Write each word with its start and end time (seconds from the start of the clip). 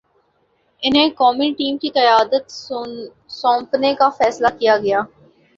انہیں 0.83 1.09
قومی 1.17 1.49
ٹیم 1.57 1.77
کی 1.77 1.89
قیادت 1.89 2.51
سونپنے 3.31 3.93
کا 3.95 4.09
فیصلہ 4.17 4.47
کیا 4.59 4.77
گیا۔ 4.77 5.01